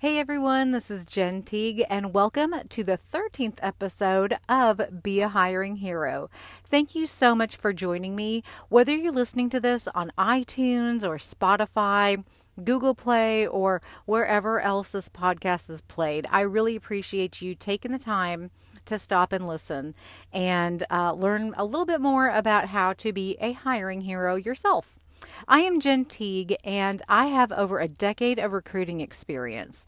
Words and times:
Hey 0.00 0.20
everyone, 0.20 0.70
this 0.70 0.92
is 0.92 1.04
Jen 1.04 1.42
Teague, 1.42 1.82
and 1.90 2.14
welcome 2.14 2.54
to 2.68 2.84
the 2.84 2.96
13th 2.96 3.58
episode 3.60 4.38
of 4.48 5.02
Be 5.02 5.20
a 5.22 5.28
Hiring 5.28 5.78
Hero. 5.78 6.30
Thank 6.62 6.94
you 6.94 7.04
so 7.04 7.34
much 7.34 7.56
for 7.56 7.72
joining 7.72 8.14
me. 8.14 8.44
Whether 8.68 8.94
you're 8.94 9.10
listening 9.10 9.50
to 9.50 9.58
this 9.58 9.88
on 9.96 10.12
iTunes 10.16 11.02
or 11.02 11.16
Spotify, 11.16 12.22
Google 12.62 12.94
Play, 12.94 13.44
or 13.44 13.82
wherever 14.04 14.60
else 14.60 14.90
this 14.90 15.08
podcast 15.08 15.68
is 15.68 15.80
played, 15.80 16.28
I 16.30 16.42
really 16.42 16.76
appreciate 16.76 17.42
you 17.42 17.56
taking 17.56 17.90
the 17.90 17.98
time 17.98 18.52
to 18.84 19.00
stop 19.00 19.32
and 19.32 19.48
listen 19.48 19.96
and 20.32 20.84
uh, 20.92 21.12
learn 21.12 21.54
a 21.56 21.64
little 21.64 21.86
bit 21.86 22.00
more 22.00 22.28
about 22.28 22.68
how 22.68 22.92
to 22.92 23.12
be 23.12 23.36
a 23.40 23.50
hiring 23.50 24.02
hero 24.02 24.36
yourself. 24.36 25.00
I 25.46 25.60
am 25.60 25.78
Jen 25.78 26.04
Teague, 26.04 26.56
and 26.64 27.02
I 27.08 27.26
have 27.26 27.52
over 27.52 27.78
a 27.78 27.88
decade 27.88 28.38
of 28.38 28.52
recruiting 28.52 29.00
experience. 29.00 29.86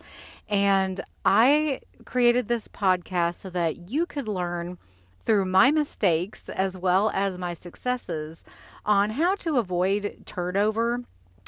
And 0.49 1.01
I 1.25 1.81
created 2.05 2.47
this 2.47 2.69
podcast 2.69 3.37
so 3.37 3.51
that 3.51 3.91
you 3.91 4.07
could 4.07 4.29
learn 4.29 4.79
through 5.25 5.47
my 5.47 5.71
mistakes 5.71 6.49
as 6.49 6.79
well 6.79 7.11
as 7.15 7.39
my 7.39 7.55
successes 7.55 8.45
on 8.85 9.11
how 9.11 9.35
to 9.37 9.59
avoid 9.59 10.23
turnover 10.25 11.03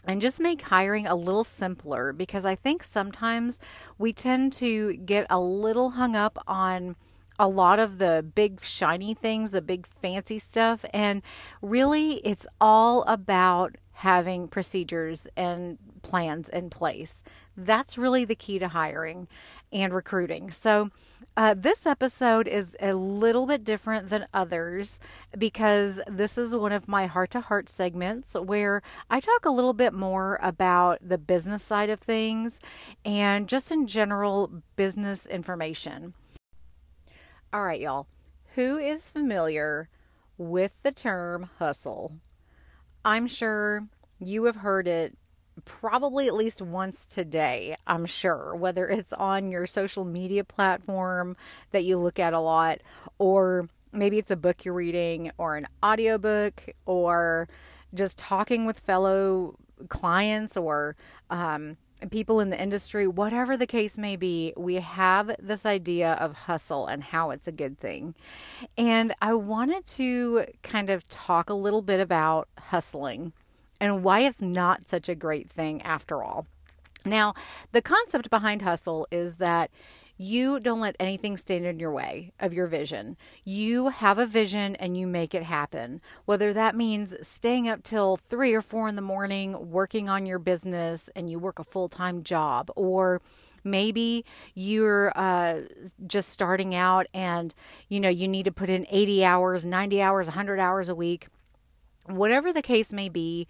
and 0.04 0.20
just 0.20 0.40
make 0.40 0.62
hiring 0.62 1.06
a 1.06 1.14
little 1.14 1.44
simpler 1.44 2.12
because 2.12 2.44
I 2.44 2.54
think 2.54 2.82
sometimes 2.82 3.58
we 3.98 4.12
tend 4.12 4.52
to 4.54 4.94
get 4.96 5.26
a 5.30 5.40
little 5.40 5.90
hung 5.90 6.16
up 6.16 6.38
on 6.46 6.96
a 7.38 7.48
lot 7.48 7.78
of 7.78 7.98
the 7.98 8.24
big 8.34 8.62
shiny 8.62 9.14
things, 9.14 9.52
the 9.52 9.62
big 9.62 9.86
fancy 9.86 10.38
stuff. 10.38 10.84
And 10.92 11.22
really, 11.60 12.14
it's 12.18 12.46
all 12.60 13.02
about 13.04 13.76
having 14.02 14.48
procedures 14.48 15.28
and 15.36 15.78
plans 16.02 16.48
in 16.48 16.68
place. 16.68 17.22
That's 17.56 17.96
really 17.96 18.24
the 18.24 18.34
key 18.34 18.58
to 18.58 18.66
hiring 18.66 19.28
and 19.72 19.94
recruiting. 19.94 20.50
So, 20.50 20.90
uh, 21.36 21.54
this 21.56 21.86
episode 21.86 22.48
is 22.48 22.76
a 22.80 22.94
little 22.94 23.46
bit 23.46 23.62
different 23.62 24.08
than 24.08 24.26
others 24.34 24.98
because 25.38 26.00
this 26.08 26.36
is 26.36 26.56
one 26.56 26.72
of 26.72 26.88
my 26.88 27.06
heart 27.06 27.30
to 27.30 27.40
heart 27.40 27.68
segments 27.68 28.34
where 28.34 28.82
I 29.08 29.20
talk 29.20 29.44
a 29.44 29.50
little 29.50 29.72
bit 29.72 29.92
more 29.92 30.40
about 30.42 30.98
the 31.00 31.16
business 31.16 31.62
side 31.62 31.88
of 31.88 32.00
things 32.00 32.58
and 33.04 33.48
just 33.48 33.70
in 33.70 33.86
general 33.86 34.62
business 34.74 35.26
information. 35.26 36.14
All 37.52 37.62
right, 37.62 37.80
y'all. 37.80 38.08
Who 38.56 38.78
is 38.78 39.08
familiar 39.08 39.88
with 40.36 40.82
the 40.82 40.90
term 40.90 41.50
hustle? 41.60 42.16
I'm 43.04 43.26
sure 43.26 43.86
you 44.20 44.44
have 44.44 44.56
heard 44.56 44.86
it 44.86 45.16
probably 45.64 46.28
at 46.28 46.34
least 46.34 46.62
once 46.62 47.06
today, 47.06 47.76
I'm 47.86 48.06
sure, 48.06 48.54
whether 48.54 48.88
it's 48.88 49.12
on 49.12 49.48
your 49.48 49.66
social 49.66 50.04
media 50.04 50.44
platform 50.44 51.36
that 51.72 51.84
you 51.84 51.98
look 51.98 52.18
at 52.18 52.32
a 52.32 52.40
lot, 52.40 52.78
or 53.18 53.68
maybe 53.92 54.18
it's 54.18 54.30
a 54.30 54.36
book 54.36 54.64
you're 54.64 54.74
reading, 54.74 55.30
or 55.38 55.56
an 55.56 55.66
audiobook, 55.84 56.64
or 56.86 57.48
just 57.92 58.18
talking 58.18 58.64
with 58.64 58.78
fellow 58.78 59.56
clients 59.88 60.56
or 60.56 60.96
um, 61.30 61.76
people 62.10 62.40
in 62.40 62.50
the 62.50 62.60
industry, 62.60 63.06
whatever 63.06 63.56
the 63.56 63.66
case 63.66 63.98
may 63.98 64.16
be, 64.16 64.52
we 64.56 64.76
have 64.76 65.34
this 65.38 65.64
idea 65.64 66.12
of 66.14 66.32
hustle 66.32 66.86
and 66.86 67.02
how 67.02 67.30
it's 67.30 67.46
a 67.46 67.52
good 67.52 67.78
thing. 67.78 68.14
And 68.76 69.14
I 69.22 69.34
wanted 69.34 69.86
to 69.86 70.46
kind 70.62 70.90
of 70.90 71.08
talk 71.08 71.50
a 71.50 71.54
little 71.54 71.82
bit 71.82 72.00
about 72.00 72.48
hustling 72.58 73.32
and 73.80 74.04
why 74.04 74.20
it's 74.20 74.40
not 74.40 74.88
such 74.88 75.08
a 75.08 75.14
great 75.14 75.50
thing 75.50 75.82
after 75.82 76.22
all. 76.22 76.46
Now, 77.04 77.34
the 77.72 77.82
concept 77.82 78.30
behind 78.30 78.62
hustle 78.62 79.08
is 79.10 79.36
that 79.36 79.70
you 80.16 80.60
don't 80.60 80.80
let 80.80 80.96
anything 81.00 81.36
stand 81.36 81.64
in 81.64 81.78
your 81.78 81.90
way 81.90 82.32
of 82.38 82.54
your 82.54 82.66
vision. 82.66 83.16
You 83.44 83.88
have 83.88 84.18
a 84.18 84.26
vision 84.26 84.76
and 84.76 84.96
you 84.96 85.06
make 85.06 85.34
it 85.34 85.42
happen. 85.42 86.00
Whether 86.24 86.52
that 86.52 86.76
means 86.76 87.14
staying 87.22 87.68
up 87.68 87.82
till 87.82 88.16
three 88.16 88.52
or 88.54 88.62
four 88.62 88.88
in 88.88 88.96
the 88.96 89.02
morning 89.02 89.70
working 89.70 90.08
on 90.08 90.26
your 90.26 90.38
business 90.38 91.10
and 91.16 91.30
you 91.30 91.38
work 91.38 91.58
a 91.58 91.64
full 91.64 91.88
time 91.88 92.22
job, 92.22 92.70
or 92.76 93.20
maybe 93.64 94.24
you're 94.54 95.12
uh, 95.16 95.62
just 96.06 96.28
starting 96.28 96.74
out 96.74 97.06
and 97.14 97.54
you 97.88 98.00
know 98.00 98.08
you 98.08 98.28
need 98.28 98.44
to 98.44 98.52
put 98.52 98.70
in 98.70 98.86
80 98.90 99.24
hours, 99.24 99.64
90 99.64 100.02
hours, 100.02 100.26
100 100.28 100.60
hours 100.60 100.88
a 100.88 100.94
week. 100.94 101.28
Whatever 102.06 102.52
the 102.52 102.62
case 102.62 102.92
may 102.92 103.08
be, 103.08 103.46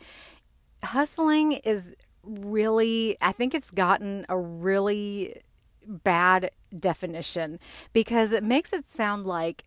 hustling 0.84 1.52
is 1.52 1.94
really, 2.22 3.16
I 3.20 3.32
think 3.32 3.54
it's 3.54 3.70
gotten 3.70 4.26
a 4.28 4.38
really 4.38 5.42
bad 5.86 6.50
definition 6.74 7.58
because 7.92 8.32
it 8.32 8.42
makes 8.42 8.72
it 8.72 8.88
sound 8.88 9.26
like 9.26 9.64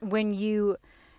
when 0.00 0.34
you 0.34 0.76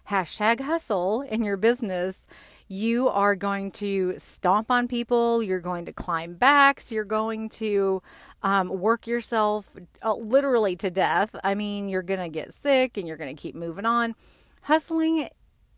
hashtag 0.09 0.61
hustle 0.61 1.21
in 1.21 1.43
your 1.43 1.57
business, 1.57 2.27
you 2.67 3.07
are 3.09 3.35
going 3.35 3.71
to 3.71 4.15
stomp 4.17 4.71
on 4.71 4.87
people, 4.87 5.43
you're 5.43 5.59
going 5.59 5.85
to 5.85 5.93
climb 5.93 6.33
backs, 6.35 6.91
you're 6.91 7.03
going 7.03 7.49
to 7.49 8.01
um, 8.43 8.69
work 8.69 9.07
yourself 9.07 9.75
uh, 10.03 10.13
literally 10.15 10.75
to 10.75 10.89
death. 10.89 11.35
I 11.43 11.55
mean, 11.55 11.89
you're 11.89 12.03
going 12.03 12.19
to 12.19 12.29
get 12.29 12.53
sick 12.53 12.97
and 12.97 13.07
you're 13.07 13.17
going 13.17 13.35
to 13.35 13.41
keep 13.41 13.55
moving 13.55 13.85
on. 13.85 14.15
Hustling 14.61 15.29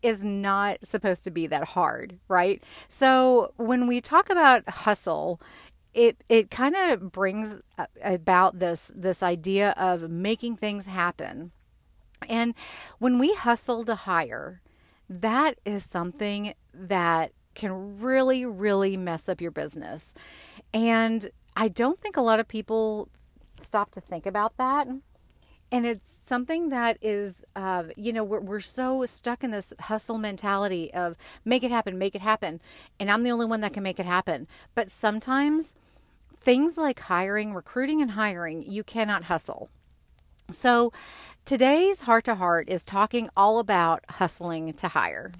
is 0.02 0.22
not 0.24 0.84
supposed 0.84 1.24
to 1.24 1.30
be 1.30 1.46
that 1.46 1.64
hard, 1.64 2.18
right? 2.28 2.62
So 2.86 3.52
when 3.56 3.86
we 3.86 4.00
talk 4.00 4.30
about 4.30 4.68
hustle, 4.68 5.40
it 5.98 6.22
it 6.28 6.48
kind 6.48 6.76
of 6.76 7.10
brings 7.10 7.58
about 8.02 8.60
this 8.60 8.92
this 8.94 9.20
idea 9.20 9.74
of 9.76 10.08
making 10.08 10.56
things 10.56 10.86
happen. 10.86 11.50
And 12.28 12.54
when 13.00 13.18
we 13.18 13.34
hustle 13.34 13.84
to 13.84 13.96
hire, 13.96 14.62
that 15.10 15.58
is 15.64 15.82
something 15.84 16.54
that 16.72 17.32
can 17.54 17.98
really 17.98 18.46
really 18.46 18.96
mess 18.96 19.28
up 19.28 19.40
your 19.40 19.50
business. 19.50 20.14
And 20.72 21.30
I 21.56 21.66
don't 21.66 21.98
think 22.00 22.16
a 22.16 22.22
lot 22.22 22.38
of 22.38 22.46
people 22.46 23.08
stop 23.60 23.90
to 23.92 24.00
think 24.00 24.24
about 24.24 24.56
that. 24.56 24.86
And 25.70 25.84
it's 25.84 26.14
something 26.26 26.70
that 26.70 26.96
is, 27.02 27.44
uh, 27.54 27.84
you 27.96 28.12
know, 28.12 28.24
we're, 28.24 28.40
we're 28.40 28.60
so 28.60 29.04
stuck 29.04 29.44
in 29.44 29.50
this 29.50 29.74
hustle 29.80 30.16
mentality 30.16 30.94
of 30.94 31.16
make 31.44 31.62
it 31.62 31.70
happen, 31.70 31.98
make 31.98 32.14
it 32.14 32.22
happen. 32.22 32.62
And 32.98 33.10
I'm 33.10 33.22
the 33.22 33.30
only 33.30 33.44
one 33.44 33.60
that 33.60 33.74
can 33.74 33.82
make 33.82 34.00
it 34.00 34.06
happen. 34.06 34.46
But 34.74 34.90
sometimes 34.90 35.74
things 36.40 36.76
like 36.76 37.00
hiring, 37.00 37.54
recruiting, 37.54 38.00
and 38.00 38.12
hiring, 38.12 38.62
you 38.62 38.84
cannot 38.84 39.24
hustle. 39.24 39.68
So 40.50 40.92
today's 41.44 42.02
heart 42.02 42.24
to 42.24 42.36
heart 42.36 42.68
is 42.68 42.84
talking 42.84 43.28
all 43.36 43.58
about 43.58 44.04
hustling 44.08 44.72
to 44.74 44.88
hire. 44.88 45.32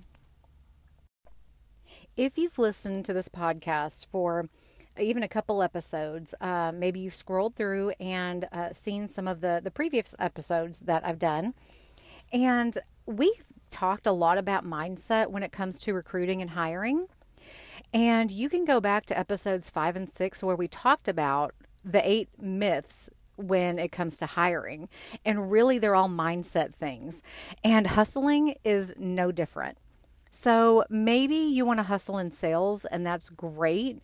If 2.16 2.36
you've 2.36 2.59
listened 2.59 3.04
to 3.06 3.12
this 3.12 3.28
podcast 3.28 4.06
for 4.06 4.48
even 4.98 5.22
a 5.22 5.28
couple 5.28 5.62
episodes, 5.62 6.34
uh, 6.41 6.72
maybe 6.75 7.00
you've 7.00 7.15
scrolled 7.15 7.54
through 7.54 7.91
and 8.00 8.48
uh, 8.53 8.72
seen 8.72 9.09
some 9.09 9.28
of 9.28 9.41
the, 9.41 9.60
the 9.62 9.70
previous 9.70 10.15
episodes 10.19 10.80
that 10.80 11.06
I've 11.06 11.20
done. 11.20 11.54
And 12.32 12.76
we've 13.06 13.47
talked 13.70 14.06
a 14.06 14.12
lot 14.12 14.36
about 14.38 14.66
mindset 14.66 15.28
when 15.28 15.42
it 15.42 15.53
comes 15.53 15.78
to 15.80 15.94
recruiting 15.94 16.41
and 16.41 16.50
hiring. 16.50 17.06
And 17.93 18.31
you 18.31 18.49
can 18.49 18.65
go 18.65 18.81
back 18.81 19.06
to 19.06 19.19
episodes 19.19 19.71
five 19.71 19.97
and 19.97 20.09
six 20.09 20.43
where 20.43 20.56
we 20.56 20.69
talked 20.69 21.09
about 21.09 21.54
the 21.84 22.06
eight 22.09 22.28
myths 22.38 23.09
when 23.37 23.78
it 23.78 23.93
comes 23.93 24.16
to 24.19 24.26
hiring. 24.26 24.88
And 25.25 25.50
really, 25.50 25.78
they're 25.78 25.94
all 25.94 26.09
mindset 26.09 26.75
things. 26.75 27.22
And 27.65 27.87
hustling 27.87 28.56
is 28.65 28.94
no 28.98 29.32
different. 29.32 29.78
So 30.31 30.84
maybe 30.91 31.37
you 31.37 31.65
want 31.65 31.78
to 31.78 31.84
hustle 31.84 32.19
in 32.19 32.32
sales, 32.32 32.84
and 32.84 33.06
that's 33.06 33.31
great. 33.31 34.03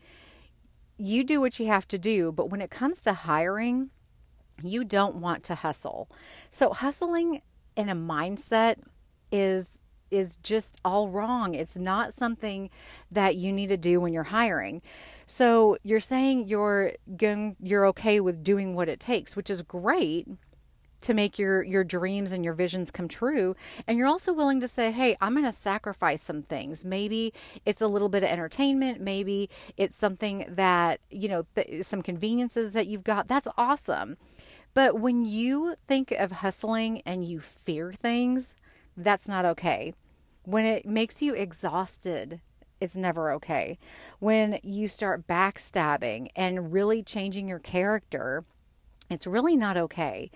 You 0.97 1.25
do 1.25 1.41
what 1.41 1.59
you 1.61 1.67
have 1.67 1.87
to 1.89 1.99
do. 1.99 2.33
But 2.33 2.49
when 2.51 2.63
it 2.63 2.71
comes 2.71 3.03
to 3.03 3.13
hiring, 3.13 3.91
you 4.63 4.85
don't 4.85 5.17
want 5.17 5.43
to 5.45 5.57
hustle. 5.57 6.09
So, 6.51 6.73
hustling 6.73 7.43
in 7.77 7.89
a 7.89 7.95
mindset 7.95 8.77
is 9.33 9.81
is 10.15 10.37
just 10.37 10.81
all 10.85 11.09
wrong. 11.09 11.55
It's 11.55 11.77
not 11.77 12.15
something 12.15 12.71
that 13.11 13.37
you 13.37 13.53
need 13.53 13.69
to 13.69 13.77
do 13.77 14.01
when 14.01 14.13
you're 14.13 14.25
hiring. 14.25 14.81
So 15.27 15.77
you're 15.83 16.01
saying 16.01 16.49
you're 16.49 16.93
going 17.17 17.57
you're 17.61 17.87
okay 17.89 18.21
with 18.21 18.45
doing 18.45 18.75
what 18.75 18.89
it 18.89 19.01
takes, 19.01 19.37
which 19.37 19.51
is 19.51 19.63
great 19.63 20.29
to 21.01 21.15
make 21.15 21.39
your 21.39 21.63
your 21.63 21.85
dreams 21.85 22.33
and 22.33 22.45
your 22.45 22.55
visions 22.55 22.91
come 22.91 23.09
true. 23.09 23.57
And 23.87 23.99
you're 23.99 24.07
also 24.07 24.33
willing 24.33 24.61
to 24.61 24.69
say 24.69 24.91
hey 24.91 25.17
i'm 25.21 25.33
going 25.33 25.45
to 25.45 25.53
sacrifice 25.53 26.23
some 26.23 26.43
things. 26.43 26.85
Maybe 26.85 27.33
it's 27.65 27.81
a 27.81 27.89
little 27.89 28.09
bit 28.09 28.23
of 28.23 28.29
entertainment. 28.31 29.01
Maybe 29.01 29.51
it's 29.77 29.97
something 29.97 30.47
that 30.49 31.01
you 31.11 31.29
know 31.29 31.45
th- 31.55 31.85
some 31.85 32.03
conveniences 32.03 32.73
that 32.73 32.87
you've 32.87 33.05
got. 33.05 33.29
That's 33.29 33.49
awesome. 33.57 34.17
But 34.75 34.99
when 34.99 35.25
you 35.25 35.77
think 35.87 36.11
of 36.11 36.33
hustling 36.33 37.01
and 37.07 37.25
you 37.25 37.41
fear 37.41 37.93
things 37.93 38.55
that's 38.97 39.27
not 39.27 39.45
okay 39.45 39.93
when 40.45 40.65
it 40.65 40.87
makes 40.87 41.23
you 41.23 41.35
exhausted, 41.35 42.41
it's 42.81 42.97
never 42.97 43.33
okay. 43.33 43.79
When 44.19 44.59
you 44.63 44.89
start 44.89 45.27
backstabbing 45.27 46.29
and 46.37 46.73
really 46.73 47.03
changing 47.03 47.49
your 47.49 47.59
character, 47.59 48.45
it's 49.11 49.27
really 49.27 49.57
not 49.57 49.77
okay. 49.77 50.31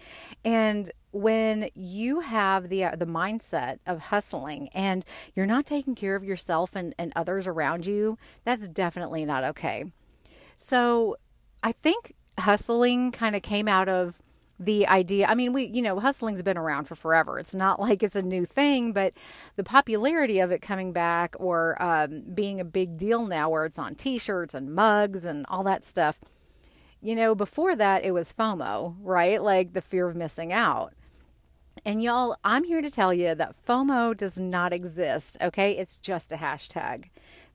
And 0.45 0.91
when 1.11 1.69
you 1.75 2.21
have 2.21 2.69
the 2.69 2.85
uh, 2.85 2.97
the 2.97 3.07
mindset 3.07 3.79
of 3.87 3.99
hustling 4.01 4.69
and 4.75 5.05
you're 5.35 5.47
not 5.47 5.67
taking 5.67 5.95
care 5.95 6.15
of 6.15 6.25
yourself 6.25 6.77
and, 6.77 6.95
and 6.99 7.13
others 7.17 7.47
around 7.47 7.87
you, 7.87 8.19
that's 8.45 8.69
definitely 8.69 9.25
not 9.25 9.45
okay. 9.45 9.85
So 10.57 11.17
I 11.63 11.73
think 11.73 12.15
hustling 12.39 13.11
kind 13.11 13.35
of 13.35 13.43
came 13.43 13.69
out 13.69 13.89
of 13.89 14.23
the 14.61 14.87
idea 14.89 15.27
i 15.27 15.35
mean 15.35 15.53
we 15.53 15.65
you 15.65 15.81
know 15.81 16.01
hustling's 16.01 16.43
been 16.43 16.59
around 16.59 16.85
for 16.85 16.95
forever. 16.95 17.39
It's 17.39 17.55
not 17.55 17.81
like 17.87 18.03
it's 18.03 18.17
a 18.17 18.23
new 18.23 18.45
thing 18.45 18.93
but 18.93 19.15
the 19.57 19.65
popularity 19.65 20.41
of 20.41 20.51
it 20.51 20.63
coming 20.63 20.93
back 20.93 21.37
or 21.39 21.81
um, 21.83 22.23
being 22.35 22.61
a 22.61 22.65
big 22.65 22.99
deal 22.99 23.27
now 23.27 23.51
where 23.51 23.65
it's 23.65 23.79
on 23.79 23.95
t-shirts 23.95 24.55
and 24.55 24.75
mugs 24.75 25.25
and 25.25 25.47
all 25.49 25.63
that 25.65 25.85
stuff. 25.85 26.19
You 27.01 27.15
know 27.15 27.35
before 27.35 27.77
that 27.77 28.05
it 28.05 28.13
was 28.13 28.33
fomo 28.33 28.97
right? 29.01 29.43
Like 29.43 29.73
the 29.73 29.83
fear 29.83 30.07
of 30.07 30.17
missing 30.17 30.53
out. 30.53 30.95
And 31.85 32.03
y'all 32.03 32.37
i'm 32.45 32.65
here 32.65 32.83
to 32.83 32.91
tell 32.91 33.15
you 33.15 33.35
that 33.35 33.55
fomo 33.67 34.17
does 34.17 34.41
not 34.41 34.73
exist 34.73 35.37
okay? 35.41 35.73
It's 35.73 35.99
just 35.99 36.33
a 36.33 36.37
hashtag. 36.37 37.07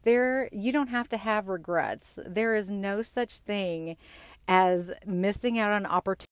There 0.03 0.49
you 0.51 0.71
don't 0.71 0.87
have 0.87 1.09
to 1.09 1.17
have 1.17 1.49
regrets. 1.49 2.19
There 2.25 2.55
is 2.55 2.69
no 2.69 3.01
such 3.01 3.39
thing 3.39 3.97
as 4.47 4.91
missing 5.05 5.57
out 5.57 5.71
on 5.71 5.85
opportunity 5.85 6.27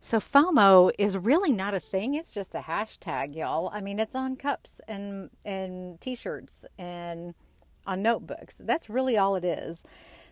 so 0.00 0.18
FOMO 0.18 0.90
is 0.98 1.16
really 1.16 1.52
not 1.52 1.74
a 1.74 1.80
thing. 1.80 2.14
It's 2.14 2.32
just 2.32 2.54
a 2.54 2.60
hashtag, 2.60 3.34
y'all. 3.34 3.70
I 3.72 3.80
mean, 3.80 3.98
it's 3.98 4.14
on 4.14 4.36
cups 4.36 4.80
and 4.86 5.30
and 5.44 6.00
t-shirts 6.00 6.64
and 6.78 7.34
on 7.86 8.02
notebooks. 8.02 8.60
That's 8.64 8.90
really 8.90 9.16
all 9.16 9.36
it 9.36 9.44
is. 9.44 9.82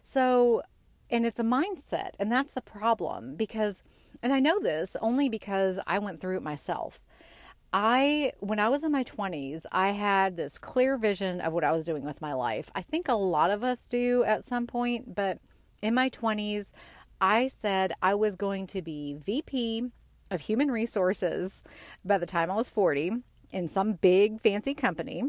So, 0.02 0.62
and 1.10 1.24
it's 1.24 1.40
a 1.40 1.44
mindset, 1.44 2.10
and 2.18 2.30
that's 2.30 2.52
the 2.52 2.60
problem 2.60 3.36
because 3.36 3.82
and 4.22 4.32
I 4.32 4.40
know 4.40 4.60
this 4.60 4.96
only 5.00 5.28
because 5.28 5.78
I 5.86 5.98
went 5.98 6.20
through 6.20 6.36
it 6.36 6.42
myself. 6.42 7.00
I 7.72 8.32
when 8.38 8.60
I 8.60 8.68
was 8.68 8.84
in 8.84 8.92
my 8.92 9.02
20s, 9.02 9.64
I 9.72 9.90
had 9.90 10.36
this 10.36 10.58
clear 10.58 10.96
vision 10.96 11.40
of 11.40 11.52
what 11.52 11.64
I 11.64 11.72
was 11.72 11.84
doing 11.84 12.04
with 12.04 12.20
my 12.20 12.32
life. 12.32 12.70
I 12.74 12.82
think 12.82 13.08
a 13.08 13.14
lot 13.14 13.50
of 13.50 13.64
us 13.64 13.86
do 13.86 14.22
at 14.24 14.44
some 14.44 14.66
point, 14.66 15.14
but 15.14 15.38
in 15.82 15.94
my 15.94 16.08
20s, 16.08 16.70
I 17.20 17.48
said 17.48 17.92
I 18.02 18.14
was 18.14 18.36
going 18.36 18.66
to 18.68 18.82
be 18.82 19.14
VP 19.14 19.90
of 20.30 20.42
Human 20.42 20.70
Resources 20.70 21.62
by 22.04 22.18
the 22.18 22.26
time 22.26 22.50
I 22.50 22.56
was 22.56 22.68
40 22.68 23.12
in 23.52 23.68
some 23.68 23.94
big 23.94 24.40
fancy 24.40 24.74
company. 24.74 25.22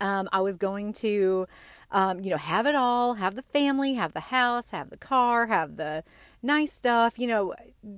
Um, 0.00 0.28
I 0.32 0.40
was 0.40 0.56
going 0.56 0.92
to, 0.94 1.46
um, 1.90 2.20
you 2.20 2.30
know, 2.30 2.36
have 2.36 2.66
it 2.66 2.74
all, 2.74 3.14
have 3.14 3.34
the 3.34 3.42
family, 3.42 3.94
have 3.94 4.12
the 4.12 4.20
house, 4.20 4.70
have 4.70 4.90
the 4.90 4.96
car, 4.96 5.46
have 5.46 5.76
the 5.76 6.04
nice 6.42 6.72
stuff, 6.72 7.18
you 7.18 7.26
know, 7.26 7.54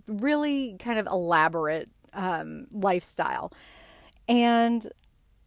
really 0.08 0.76
kind 0.78 0.98
of 0.98 1.06
elaborate 1.06 1.90
um, 2.14 2.66
lifestyle. 2.72 3.52
And 4.28 4.88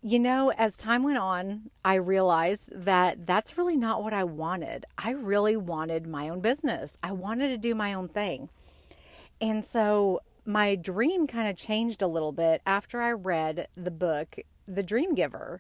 you 0.07 0.19
know, 0.19 0.53
as 0.53 0.77
time 0.77 1.03
went 1.03 1.17
on, 1.17 1.69
I 1.83 1.95
realized 1.95 2.69
that 2.73 3.27
that's 3.27 3.57
really 3.57 3.75
not 3.75 4.01
what 4.01 4.13
I 4.13 4.23
wanted. 4.23 4.85
I 4.97 5.11
really 5.11 5.57
wanted 5.57 6.07
my 6.07 6.29
own 6.29 6.39
business. 6.39 6.97
I 7.03 7.11
wanted 7.11 7.49
to 7.49 7.57
do 7.57 7.75
my 7.75 7.93
own 7.93 8.07
thing. 8.07 8.47
And 9.41 9.65
so 9.65 10.21
my 10.45 10.75
dream 10.75 11.27
kind 11.27 11.49
of 11.49 11.57
changed 11.57 12.01
a 12.01 12.07
little 12.07 12.31
bit 12.31 12.61
after 12.65 13.01
I 13.01 13.11
read 13.11 13.67
the 13.75 13.91
book, 13.91 14.37
The 14.65 14.81
Dream 14.81 15.13
Giver. 15.13 15.59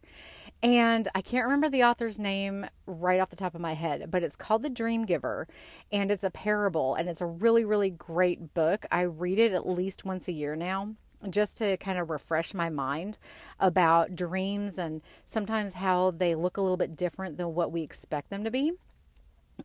And 0.63 1.09
I 1.13 1.19
can't 1.19 1.43
remember 1.43 1.67
the 1.67 1.83
author's 1.83 2.17
name 2.17 2.67
right 2.85 3.19
off 3.19 3.29
the 3.29 3.35
top 3.35 3.53
of 3.53 3.59
my 3.59 3.73
head, 3.73 4.09
but 4.09 4.23
it's 4.23 4.37
called 4.37 4.63
The 4.63 4.69
Dream 4.69 5.03
Giver 5.03 5.49
and 5.91 6.09
it's 6.09 6.23
a 6.23 6.31
parable 6.31 6.95
and 6.95 7.09
it's 7.09 7.19
a 7.19 7.25
really, 7.25 7.65
really 7.65 7.89
great 7.89 8.53
book. 8.53 8.85
I 8.93 9.01
read 9.01 9.39
it 9.39 9.51
at 9.51 9.67
least 9.67 10.05
once 10.05 10.29
a 10.29 10.31
year 10.31 10.55
now 10.55 10.95
just 11.29 11.57
to 11.57 11.77
kind 11.77 11.97
of 11.97 12.09
refresh 12.09 12.53
my 12.53 12.69
mind 12.69 13.17
about 13.59 14.15
dreams 14.15 14.77
and 14.77 15.01
sometimes 15.25 15.75
how 15.75 16.11
they 16.11 16.35
look 16.35 16.57
a 16.57 16.61
little 16.61 16.77
bit 16.77 16.95
different 16.95 17.37
than 17.37 17.53
what 17.53 17.71
we 17.71 17.81
expect 17.81 18.29
them 18.29 18.43
to 18.43 18.51
be. 18.51 18.73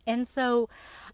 And 0.07 0.27
so 0.27 0.69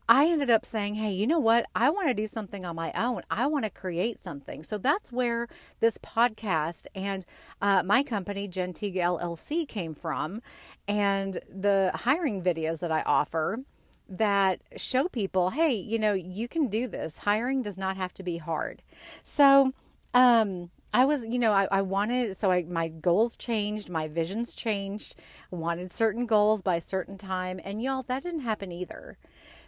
I 0.08 0.28
ended 0.28 0.50
up 0.50 0.66
saying, 0.66 0.96
hey, 0.96 1.12
you 1.12 1.28
know 1.28 1.40
what? 1.40 1.66
I 1.76 1.90
want 1.90 2.08
to 2.08 2.14
do 2.14 2.28
something 2.28 2.66
on 2.66 2.76
my 2.76 2.92
own. 2.94 3.22
I 3.30 3.46
want 3.48 3.66
to 3.66 3.70
create 3.70 4.20
something. 4.20 4.64
So 4.64 4.78
that's 4.78 5.12
where 5.12 5.48
this 5.80 5.98
podcast 5.98 6.88
and 6.96 7.26
uh, 7.62 7.84
my 7.84 8.04
company, 8.04 8.48
Gentig 8.48 8.96
LLC, 8.96 9.68
came 9.68 9.94
from, 9.94 10.42
and 10.88 11.40
the 11.50 11.92
hiring 11.94 12.42
videos 12.42 12.80
that 12.80 12.92
I 12.92 13.02
offer 13.02 13.60
that 14.08 14.62
show 14.76 15.08
people, 15.08 15.52
hey, 15.52 15.74
you 15.74 16.00
know, 16.00 16.14
you 16.14 16.48
can 16.48 16.68
do 16.68 16.88
this. 16.88 17.20
Hiring 17.20 17.62
does 17.62 17.78
not 17.78 17.96
have 17.96 18.14
to 18.16 18.24
be 18.24 18.38
hard. 18.38 18.82
So, 19.22 19.74
um, 20.14 20.70
I 20.94 21.06
was, 21.06 21.26
you 21.26 21.38
know, 21.38 21.52
I, 21.52 21.68
I 21.72 21.82
wanted, 21.82 22.36
so 22.36 22.52
I, 22.52 22.64
my 22.64 22.88
goals 22.88 23.38
changed, 23.38 23.90
my 23.90 24.08
visions 24.08 24.56
changed, 24.56 25.16
wanted 25.52 25.94
certain 25.94 26.26
goals 26.26 26.62
by 26.62 26.78
a 26.78 26.82
certain 26.82 27.18
time. 27.18 27.60
And 27.64 27.82
y'all, 27.82 28.02
that 28.04 28.24
didn't 28.24 28.42
happen 28.42 28.72
either. 28.72 29.18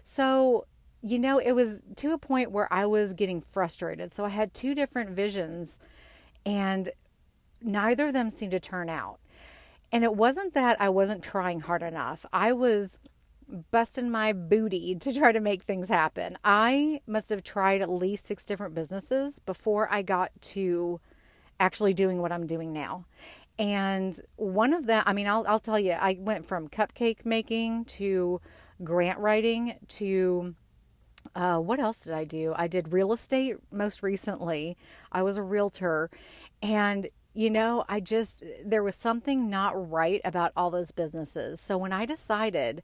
So, 0.04 0.66
you 1.04 1.20
know, 1.20 1.38
it 1.38 1.52
was 1.52 1.82
to 1.98 2.14
a 2.14 2.18
point 2.18 2.52
where 2.52 2.72
I 2.74 2.86
was 2.88 3.14
getting 3.14 3.40
frustrated. 3.40 4.14
So 4.14 4.26
I 4.26 4.30
had 4.30 4.54
two 4.54 4.74
different 4.74 5.12
visions 5.12 5.80
and 6.44 6.90
neither 7.62 8.08
of 8.08 8.14
them 8.14 8.32
seemed 8.32 8.52
to 8.52 8.60
turn 8.60 8.90
out. 8.90 9.20
And 9.92 10.04
it 10.04 10.16
wasn't 10.16 10.54
that 10.54 10.82
I 10.82 10.90
wasn't 10.90 11.24
trying 11.24 11.60
hard 11.60 11.84
enough. 11.84 12.26
I 12.34 12.54
was 12.54 12.98
busting 13.72 14.10
my 14.10 14.34
booty 14.34 14.96
to 14.96 15.14
try 15.14 15.32
to 15.32 15.40
make 15.40 15.64
things 15.64 15.90
happen. 15.90 16.38
I 16.44 17.02
must 17.08 17.30
have 17.30 17.44
tried 17.44 17.82
at 17.82 17.90
least 17.90 18.26
six 18.26 18.46
different 18.46 18.74
businesses 18.74 19.40
before 19.40 19.92
I 19.92 20.02
got 20.02 20.32
to 20.42 21.00
actually 21.60 21.94
doing 21.94 22.22
what 22.22 22.32
I'm 22.32 22.48
doing 22.48 22.74
now. 22.74 23.06
And 23.60 24.20
one 24.38 24.74
of 24.74 24.88
them, 24.88 25.04
I 25.06 25.14
mean, 25.14 25.28
I'll, 25.28 25.46
I'll 25.48 25.60
tell 25.60 25.80
you, 25.80 25.92
I 25.92 26.18
went 26.20 26.46
from 26.46 26.68
cupcake 26.68 27.26
making 27.26 27.86
to 27.86 28.42
grant 28.84 29.20
writing 29.20 29.76
to 29.88 30.56
uh, 31.36 31.60
what 31.60 31.80
else 31.80 32.00
did 32.00 32.14
I 32.14 32.24
do? 32.24 32.54
I 32.56 32.68
did 32.68 32.92
real 32.92 33.14
estate 33.14 33.58
most 33.72 34.02
recently. 34.02 34.76
I 35.12 35.22
was 35.22 35.38
a 35.38 35.44
realtor. 35.44 36.10
And 36.64 37.10
you 37.34 37.50
know, 37.50 37.86
I 37.88 38.02
just, 38.02 38.44
there 38.66 38.84
was 38.84 38.96
something 38.96 39.50
not 39.50 39.90
right 39.90 40.20
about 40.26 40.52
all 40.58 40.70
those 40.70 40.92
businesses. 40.92 41.62
So 41.62 41.78
when 41.78 41.94
I 41.94 42.06
decided 42.06 42.84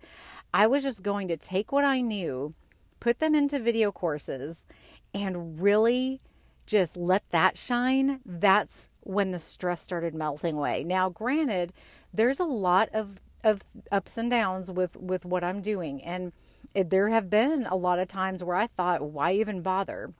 I 0.54 0.68
was 0.68 0.84
just 0.84 1.04
going 1.04 1.28
to 1.28 1.38
take 1.38 1.72
what 1.72 1.86
I 1.86 2.02
knew, 2.02 2.54
put 3.00 3.20
them 3.20 3.36
into 3.36 3.60
video 3.60 3.92
courses, 3.92 4.68
and 5.14 5.62
really 5.62 6.22
just 6.66 6.98
let 6.98 7.30
that 7.30 7.58
shine, 7.58 8.20
that's 8.26 8.90
when 9.02 9.32
the 9.32 9.40
stress 9.40 9.82
started 9.82 10.14
melting 10.14 10.58
away. 10.58 10.84
Now, 10.84 11.10
granted, 11.10 11.74
there's 12.14 12.40
a 12.40 12.46
lot 12.46 12.90
of, 12.94 13.22
of 13.44 13.62
ups 13.92 14.18
and 14.18 14.30
downs 14.30 14.70
with, 14.70 14.98
with 14.98 15.26
what 15.26 15.44
I'm 15.44 15.62
doing. 15.62 16.04
And 16.04 16.34
it, 16.74 16.90
there 16.90 17.10
have 17.10 17.30
been 17.30 17.66
a 17.66 17.76
lot 17.76 18.00
of 18.00 18.08
times 18.08 18.44
where 18.44 18.58
I 18.58 18.68
thought, 18.68 19.02
why 19.02 19.34
even 19.34 19.62
bother? 19.62 20.14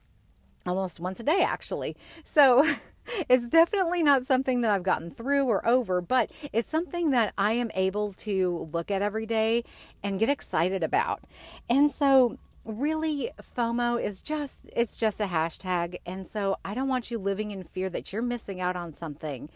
Almost 0.68 1.00
once 1.00 1.18
a 1.18 1.22
day, 1.22 1.40
actually. 1.40 1.96
So, 2.24 2.64
it's 3.28 3.48
definitely 3.48 4.02
not 4.02 4.24
something 4.24 4.60
that 4.60 4.70
I've 4.70 4.82
gotten 4.82 5.10
through 5.10 5.46
or 5.46 5.66
over, 5.66 6.00
but 6.00 6.30
it's 6.52 6.68
something 6.68 7.10
that 7.10 7.32
I 7.38 7.52
am 7.52 7.70
able 7.74 8.12
to 8.14 8.68
look 8.72 8.90
at 8.90 9.02
every 9.02 9.26
day 9.26 9.64
and 10.02 10.18
get 10.18 10.28
excited 10.28 10.82
about. 10.82 11.22
And 11.68 11.90
so 11.90 12.38
really 12.64 13.30
FOMO 13.40 14.02
is 14.02 14.20
just 14.20 14.60
it's 14.76 14.98
just 14.98 15.20
a 15.20 15.24
hashtag 15.24 15.96
and 16.04 16.26
so 16.26 16.58
I 16.66 16.74
don't 16.74 16.88
want 16.88 17.10
you 17.10 17.18
living 17.18 17.50
in 17.50 17.64
fear 17.64 17.88
that 17.88 18.12
you're 18.12 18.20
missing 18.20 18.60
out 18.60 18.76
on 18.76 18.92
something 18.92 19.48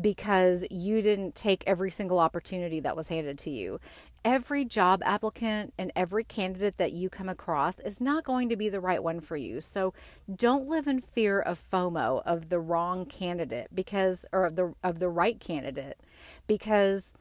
because 0.00 0.64
you 0.68 1.00
didn't 1.00 1.36
take 1.36 1.62
every 1.66 1.92
single 1.92 2.18
opportunity 2.18 2.80
that 2.80 2.96
was 2.96 3.06
handed 3.06 3.38
to 3.40 3.50
you 3.50 3.78
every 4.24 4.64
job 4.64 5.02
applicant 5.04 5.72
and 5.78 5.90
every 5.96 6.24
candidate 6.24 6.76
that 6.76 6.92
you 6.92 7.08
come 7.08 7.28
across 7.28 7.78
is 7.80 8.00
not 8.00 8.24
going 8.24 8.48
to 8.48 8.56
be 8.56 8.68
the 8.68 8.80
right 8.80 9.02
one 9.02 9.20
for 9.20 9.36
you. 9.36 9.60
So 9.60 9.94
don't 10.34 10.68
live 10.68 10.86
in 10.86 11.00
fear 11.00 11.40
of 11.40 11.60
FOMO 11.60 12.22
of 12.24 12.48
the 12.48 12.60
wrong 12.60 13.06
candidate 13.06 13.68
because 13.74 14.26
or 14.32 14.44
of 14.46 14.56
the 14.56 14.74
of 14.82 14.98
the 14.98 15.08
right 15.08 15.40
candidate 15.40 15.98
because 16.46 17.14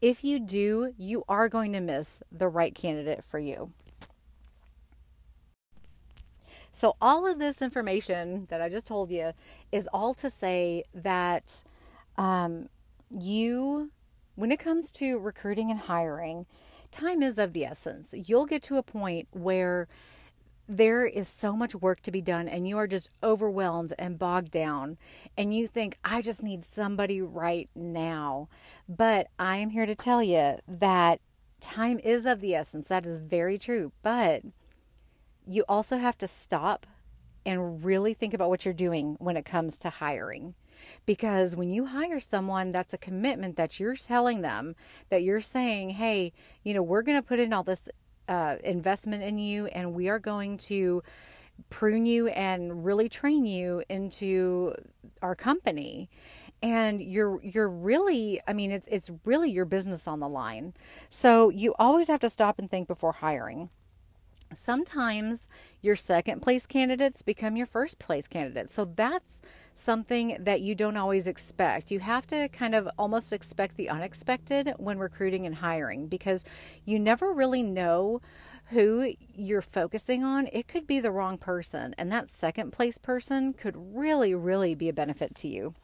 if 0.00 0.24
you 0.24 0.40
do, 0.40 0.94
you 0.96 1.24
are 1.28 1.48
going 1.48 1.72
to 1.74 1.80
miss 1.80 2.22
the 2.32 2.48
right 2.48 2.74
candidate 2.74 3.22
for 3.22 3.38
you. 3.38 3.72
So 6.72 6.96
all 7.00 7.26
of 7.26 7.38
this 7.38 7.60
information 7.60 8.46
that 8.48 8.62
I 8.62 8.68
just 8.68 8.86
told 8.86 9.10
you 9.10 9.32
is 9.72 9.88
all 9.92 10.14
to 10.14 10.30
say 10.30 10.84
that 10.94 11.62
um, 12.16 12.68
you 13.10 13.90
when 14.34 14.52
it 14.52 14.58
comes 14.58 14.90
to 14.92 15.18
recruiting 15.18 15.70
and 15.70 15.80
hiring, 15.80 16.46
time 16.90 17.22
is 17.22 17.38
of 17.38 17.52
the 17.52 17.64
essence. 17.64 18.14
You'll 18.16 18.46
get 18.46 18.62
to 18.64 18.76
a 18.76 18.82
point 18.82 19.28
where 19.32 19.88
there 20.70 21.04
is 21.04 21.26
so 21.26 21.56
much 21.56 21.74
work 21.74 22.00
to 22.00 22.12
be 22.12 22.20
done 22.20 22.48
and 22.48 22.68
you 22.68 22.78
are 22.78 22.86
just 22.86 23.10
overwhelmed 23.24 23.92
and 23.98 24.18
bogged 24.18 24.52
down 24.52 24.96
and 25.36 25.52
you 25.52 25.66
think 25.66 25.98
I 26.04 26.20
just 26.20 26.44
need 26.44 26.64
somebody 26.64 27.20
right 27.20 27.68
now. 27.74 28.48
But 28.88 29.28
I 29.36 29.56
am 29.56 29.70
here 29.70 29.86
to 29.86 29.96
tell 29.96 30.22
you 30.22 30.58
that 30.68 31.20
time 31.60 31.98
is 32.04 32.24
of 32.24 32.40
the 32.40 32.54
essence. 32.54 32.86
That 32.86 33.04
is 33.04 33.18
very 33.18 33.58
true. 33.58 33.90
But 34.02 34.42
you 35.44 35.64
also 35.68 35.98
have 35.98 36.16
to 36.18 36.28
stop 36.28 36.86
and 37.44 37.84
really 37.84 38.14
think 38.14 38.32
about 38.32 38.48
what 38.48 38.64
you're 38.64 38.74
doing 38.74 39.16
when 39.18 39.36
it 39.36 39.44
comes 39.44 39.78
to 39.80 39.90
hiring. 39.90 40.54
Because 41.06 41.56
when 41.56 41.70
you 41.70 41.86
hire 41.86 42.20
someone, 42.20 42.72
that's 42.72 42.92
a 42.92 42.98
commitment 42.98 43.56
that 43.56 43.80
you're 43.80 43.96
telling 43.96 44.42
them 44.42 44.74
that 45.08 45.22
you're 45.22 45.40
saying, 45.40 45.90
hey, 45.90 46.32
you 46.62 46.74
know, 46.74 46.82
we're 46.82 47.02
going 47.02 47.18
to 47.18 47.26
put 47.26 47.38
in 47.38 47.52
all 47.52 47.62
this 47.62 47.88
uh, 48.28 48.56
investment 48.62 49.22
in 49.22 49.38
you 49.38 49.66
and 49.66 49.92
we 49.92 50.08
are 50.08 50.20
going 50.20 50.56
to 50.56 51.02
prune 51.68 52.06
you 52.06 52.28
and 52.28 52.84
really 52.84 53.08
train 53.08 53.44
you 53.44 53.82
into 53.88 54.74
our 55.20 55.34
company. 55.34 56.08
And 56.62 57.00
you're 57.00 57.40
you're 57.42 57.70
really 57.70 58.38
i 58.46 58.52
mean 58.52 58.70
it's 58.70 58.86
it's 58.88 59.10
really 59.24 59.50
your 59.50 59.64
business 59.64 60.06
on 60.06 60.20
the 60.20 60.28
line. 60.28 60.74
So 61.08 61.48
you 61.48 61.74
always 61.78 62.08
have 62.08 62.20
to 62.20 62.28
stop 62.28 62.58
and 62.58 62.70
think 62.70 62.86
before 62.86 63.12
hiring. 63.12 63.70
Sometimes 64.54 65.46
your 65.80 65.96
second 65.96 66.42
place 66.42 66.66
candidates 66.66 67.22
become 67.22 67.56
your 67.56 67.66
first 67.66 67.98
place 67.98 68.28
candidates. 68.28 68.74
So 68.74 68.84
that's 68.84 69.42
something 69.80 70.36
that 70.40 70.60
you 70.60 70.74
don't 70.74 70.96
always 70.96 71.26
expect. 71.26 71.90
You 71.90 72.00
have 72.00 72.26
to 72.28 72.48
kind 72.48 72.74
of 72.74 72.88
almost 72.98 73.32
expect 73.32 73.76
the 73.76 73.88
unexpected 73.88 74.74
when 74.76 74.98
recruiting 74.98 75.46
and 75.46 75.56
hiring 75.56 76.06
because 76.06 76.44
you 76.84 76.98
never 76.98 77.32
really 77.32 77.62
know 77.62 78.20
who 78.70 79.14
you're 79.34 79.62
focusing 79.62 80.22
on. 80.22 80.48
It 80.52 80.68
could 80.68 80.86
be 80.86 81.00
the 81.00 81.10
wrong 81.10 81.38
person, 81.38 81.94
and 81.98 82.10
that 82.12 82.30
second 82.30 82.70
place 82.70 82.98
person 82.98 83.52
could 83.52 83.74
really, 83.76 84.34
really 84.34 84.74
be 84.74 84.88
a 84.88 84.92
benefit 84.92 85.34
to 85.36 85.48
you. 85.48 85.74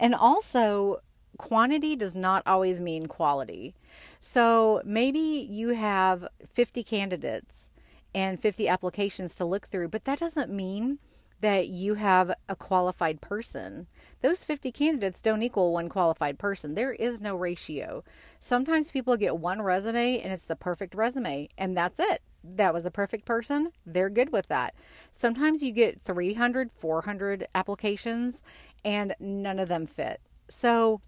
And 0.00 0.14
also, 0.14 1.00
quantity 1.36 1.94
does 1.94 2.16
not 2.16 2.42
always 2.44 2.80
mean 2.80 3.06
quality. 3.06 3.74
So 4.20 4.82
maybe 4.84 5.18
you 5.18 5.70
have 5.70 6.26
50 6.44 6.82
candidates 6.82 7.70
and 8.14 8.40
50 8.40 8.68
applications 8.68 9.34
to 9.36 9.44
look 9.44 9.68
through, 9.68 9.88
but 9.88 10.04
that 10.04 10.18
doesn't 10.18 10.50
mean 10.50 10.98
that 11.40 11.68
you 11.68 11.94
have 11.94 12.32
a 12.48 12.56
qualified 12.56 13.20
person. 13.20 13.86
Those 14.20 14.42
50 14.42 14.72
candidates 14.72 15.22
don't 15.22 15.42
equal 15.42 15.72
one 15.72 15.88
qualified 15.88 16.38
person. 16.38 16.74
There 16.74 16.92
is 16.92 17.20
no 17.20 17.36
ratio. 17.36 18.02
Sometimes 18.40 18.90
people 18.90 19.16
get 19.16 19.38
one 19.38 19.62
resume 19.62 20.20
and 20.20 20.32
it's 20.32 20.46
the 20.46 20.56
perfect 20.56 20.94
resume, 20.94 21.48
and 21.56 21.76
that's 21.76 22.00
it. 22.00 22.22
That 22.42 22.74
was 22.74 22.86
a 22.86 22.90
perfect 22.90 23.24
person. 23.24 23.72
They're 23.86 24.10
good 24.10 24.32
with 24.32 24.48
that. 24.48 24.74
Sometimes 25.10 25.62
you 25.62 25.72
get 25.72 26.00
300, 26.00 26.72
400 26.72 27.46
applications 27.54 28.42
and 28.84 29.14
none 29.20 29.58
of 29.58 29.68
them 29.68 29.86
fit. 29.86 30.20
So, 30.48 31.00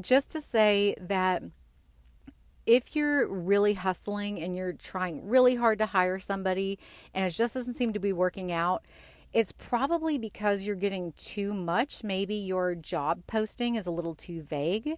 just 0.00 0.30
to 0.30 0.40
say 0.40 0.94
that 1.00 1.42
if 2.66 2.96
you're 2.96 3.26
really 3.28 3.74
hustling 3.74 4.40
and 4.40 4.56
you're 4.56 4.72
trying 4.72 5.26
really 5.26 5.54
hard 5.54 5.78
to 5.78 5.86
hire 5.86 6.18
somebody 6.18 6.78
and 7.14 7.24
it 7.24 7.30
just 7.30 7.54
doesn't 7.54 7.76
seem 7.76 7.92
to 7.92 7.98
be 7.98 8.12
working 8.12 8.52
out, 8.52 8.84
it's 9.36 9.52
probably 9.52 10.16
because 10.16 10.64
you're 10.64 10.74
getting 10.74 11.12
too 11.18 11.52
much. 11.52 12.02
Maybe 12.02 12.34
your 12.34 12.74
job 12.74 13.26
posting 13.26 13.74
is 13.74 13.86
a 13.86 13.90
little 13.90 14.14
too 14.14 14.40
vague, 14.40 14.94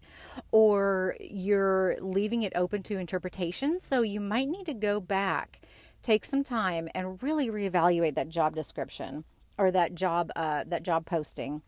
or 0.52 1.16
you're 1.18 1.97
leaving 2.00 2.45
it 2.45 2.52
open 2.54 2.85
to 2.85 2.99
interpretation. 2.99 3.80
So 3.80 4.02
you 4.02 4.21
might 4.21 4.47
need 4.47 4.66
to 4.66 4.75
go 4.75 5.00
back, 5.00 5.61
take 6.04 6.25
some 6.25 6.45
time, 6.45 6.88
and 6.95 7.21
really 7.21 7.49
reevaluate 7.49 8.14
that 8.14 8.28
job 8.28 8.54
description 8.54 9.25
or 9.59 9.73
that 9.73 9.97
job 9.97 10.30
uh, 10.37 10.62
that 10.68 10.85
job 10.85 11.04
posting, 11.04 11.62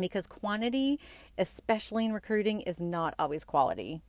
because 0.00 0.26
quantity, 0.26 0.98
especially 1.36 2.06
in 2.06 2.14
recruiting, 2.14 2.62
is 2.62 2.80
not 2.80 3.14
always 3.18 3.44
quality. 3.44 4.00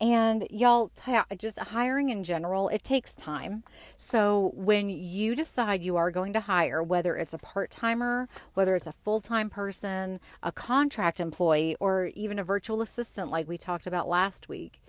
And 0.00 0.46
y'all, 0.50 0.92
just 1.36 1.58
hiring 1.58 2.10
in 2.10 2.22
general, 2.22 2.68
it 2.68 2.84
takes 2.84 3.14
time. 3.14 3.64
So 3.96 4.52
when 4.54 4.88
you 4.88 5.34
decide 5.34 5.82
you 5.82 5.96
are 5.96 6.12
going 6.12 6.32
to 6.34 6.40
hire, 6.40 6.82
whether 6.82 7.16
it's 7.16 7.34
a 7.34 7.38
part 7.38 7.72
timer, 7.72 8.28
whether 8.54 8.76
it's 8.76 8.86
a 8.86 8.92
full 8.92 9.20
time 9.20 9.50
person, 9.50 10.20
a 10.40 10.52
contract 10.52 11.18
employee, 11.18 11.74
or 11.80 12.10
even 12.14 12.38
a 12.38 12.44
virtual 12.44 12.80
assistant, 12.80 13.30
like 13.30 13.48
we 13.48 13.58
talked 13.58 13.88
about 13.88 14.08
last 14.08 14.48
week, 14.48 14.80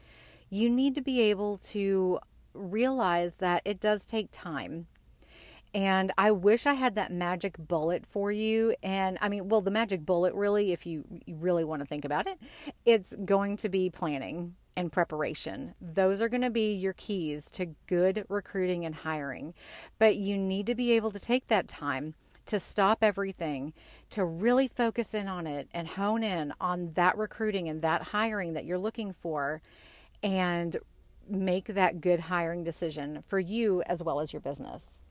you 0.52 0.70
need 0.70 0.94
to 0.94 1.02
be 1.02 1.22
able 1.22 1.58
to 1.58 2.20
realize 2.54 3.38
that 3.38 3.64
it 3.66 3.80
does 3.80 4.06
take 4.06 4.30
time. 4.32 4.86
And 5.74 6.12
I 6.18 6.32
wish 6.32 6.66
I 6.66 6.74
had 6.74 6.96
that 6.96 7.12
magic 7.12 7.56
bullet 7.58 8.06
for 8.06 8.32
you. 8.32 8.76
And 8.82 9.18
I 9.22 9.30
mean, 9.30 9.50
well, 9.50 9.62
the 9.62 9.72
magic 9.72 10.06
bullet, 10.06 10.34
really, 10.34 10.72
if 10.72 10.86
you 10.86 11.04
really 11.28 11.64
want 11.64 11.82
to 11.82 11.86
think 11.86 12.06
about 12.06 12.28
it, 12.28 12.40
it's 12.86 13.16
going 13.26 13.58
to 13.58 13.70
be 13.70 13.90
planning 13.90 14.56
and 14.76 14.92
preparation. 14.92 15.76
Those 15.82 16.22
are 16.22 16.30
going 16.30 16.42
to 16.42 16.50
be 16.50 16.74
your 16.74 16.94
keys 16.94 17.50
to 17.52 17.76
good 17.88 18.26
recruiting 18.30 18.86
and 18.86 18.96
hiring. 18.96 19.54
But 19.98 20.16
you 20.16 20.38
need 20.38 20.66
to 20.68 20.76
be 20.76 20.92
able 20.94 21.12
to 21.12 21.20
take 21.20 21.48
that 21.48 21.68
time 21.68 22.16
to 22.46 22.60
stop 22.60 23.04
everything, 23.04 23.74
to 24.10 24.26
really 24.26 24.68
focus 24.68 25.14
in 25.14 25.28
on 25.28 25.46
it 25.46 25.68
and 25.72 25.88
hone 25.88 26.24
in 26.24 26.52
on 26.60 26.94
that 26.94 27.16
recruiting 27.16 27.70
and 27.70 27.82
that 27.82 28.02
hiring 28.02 28.54
that 28.54 28.66
you're 28.66 28.80
looking 28.80 29.14
for 29.14 29.62
and 30.24 30.78
make 31.30 31.66
that 31.66 32.02
good 32.02 32.22
hiring 32.22 32.64
decision 32.64 33.24
for 33.28 33.38
you 33.38 33.84
as 33.84 34.02
well 34.02 34.20
as 34.20 34.34
your 34.34 34.40
business. 34.40 35.04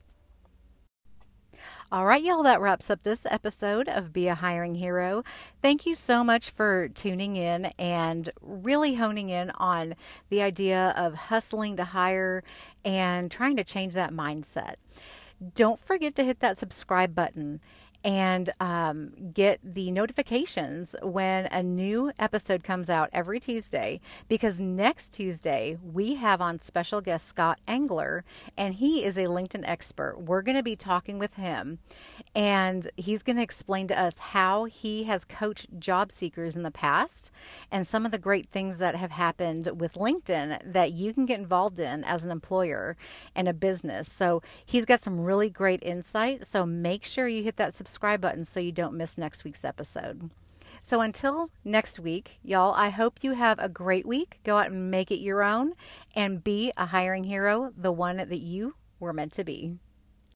All 1.91 2.05
right, 2.05 2.23
y'all, 2.23 2.43
that 2.43 2.61
wraps 2.61 2.91
up 2.91 3.03
this 3.03 3.25
episode 3.31 3.89
of 3.89 4.13
Be 4.13 4.29
a 4.29 4.35
Hiring 4.35 4.75
Hero. 4.75 5.25
Thank 5.63 5.87
you 5.87 5.95
so 5.95 6.23
much 6.23 6.51
for 6.51 6.89
tuning 6.91 7.37
in 7.37 7.73
and 7.79 8.29
really 8.43 8.97
honing 8.97 9.31
in 9.31 9.49
on 9.53 9.95
the 10.29 10.43
idea 10.43 10.93
of 10.99 11.15
hustling 11.15 11.79
to 11.79 11.85
hire 11.85 12.45
and 12.85 13.31
trying 13.31 13.57
to 13.57 13.65
change 13.65 13.95
that 13.95 14.13
mindset. 14.13 14.75
Don't 15.55 15.81
forget 15.81 16.15
to 16.17 16.25
hit 16.25 16.41
that 16.41 16.59
subscribe 16.59 17.15
button 17.15 17.61
and 18.05 18.51
um, 18.61 19.13
get 19.33 19.59
the 19.63 19.91
notifications 19.91 20.95
when 21.03 21.47
a 21.47 21.63
new 21.63 22.13
episode 22.19 22.63
comes 22.63 22.89
out 22.89 23.11
every 23.13 23.41
Tuesday. 23.41 24.01
Because 24.29 24.61
next 24.61 25.13
Tuesday, 25.13 25.79
we 25.83 26.15
have 26.15 26.41
on 26.41 26.61
special 26.61 27.01
guest 27.01 27.27
Scott 27.27 27.59
Engler, 27.67 28.25
and 28.57 28.75
he 28.75 29.05
is 29.05 29.19
a 29.19 29.25
LinkedIn 29.25 29.65
expert. 29.65 30.21
We're 30.21 30.43
going 30.43 30.57
to 30.57 30.63
be 30.63 30.77
talking 30.77 31.19
with 31.19 31.35
him, 31.35 31.81
and 32.35 32.87
he's 32.97 33.23
going 33.23 33.37
to 33.37 33.43
explain 33.43 33.89
to 33.89 34.01
us 34.01 34.19
how 34.19 34.65
he 34.65 35.05
has 35.05 35.25
coached 35.25 35.79
job 35.79 36.13
seekers 36.13 36.55
in 36.55 36.63
the 36.63 36.71
past 36.71 37.33
and 37.71 37.87
some 37.87 38.05
of 38.05 38.13
the 38.13 38.19
great 38.19 38.49
things 38.49 38.77
that 38.79 38.95
have 38.95 39.11
happened 39.11 39.69
with 39.81 39.95
LinkedIn 39.95 40.73
that 40.73 40.93
you 40.93 41.13
can 41.13 41.27
get 41.27 41.41
involved 41.41 41.81
in 41.81 42.05
as 42.05 42.25
an 42.25 42.31
employer 42.31 42.97
and 43.35 43.49
a 43.49 43.53
business. 43.53 44.11
So 44.11 44.41
he's 44.65 44.85
got 44.85 45.01
some 45.01 45.21
really 45.21 45.51
great 45.51 45.83
insight. 45.83 46.47
So 46.47 46.65
make 46.65 47.05
sure 47.05 47.27
you 47.27 47.43
hit 47.43 47.57
that 47.57 47.75
subscribe 47.75 47.88
subscribe 47.89 48.21
button 48.21 48.45
so 48.45 48.61
you 48.61 48.71
don't 48.71 48.97
miss 48.97 49.17
next 49.17 49.45
week's 49.45 49.65
episode. 49.65 50.31
So 50.83 51.01
until 51.01 51.51
next 51.65 51.99
week, 51.99 52.39
y'all, 52.43 52.75
I 52.75 52.91
hope 52.91 53.25
you 53.25 53.33
have 53.33 53.59
a 53.59 53.69
great 53.69 54.07
week. 54.07 54.41
Go 54.45 54.59
out 54.59 54.71
and 54.71 54.91
make 54.91 55.11
it 55.11 55.21
your 55.21 55.43
own 55.43 55.73
and 56.15 56.45
be 56.45 56.71
a 56.77 56.87
hiring 56.87 57.25
hero, 57.25 57.73
the 57.77 57.91
one 57.91 58.19
that 58.19 58.41
you 58.41 58.75
were 59.01 59.13
meant 59.13 59.33
to 59.33 59.45
be. 59.45 59.79